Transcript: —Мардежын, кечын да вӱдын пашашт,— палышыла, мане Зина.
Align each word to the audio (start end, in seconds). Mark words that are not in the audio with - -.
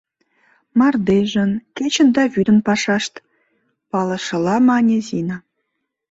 —Мардежын, 0.79 1.51
кечын 1.77 2.07
да 2.15 2.23
вӱдын 2.33 2.57
пашашт,— 2.67 3.13
палышыла, 3.89 4.55
мане 4.69 4.97
Зина. 5.07 5.37